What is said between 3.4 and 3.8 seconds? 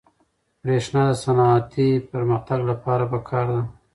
ده.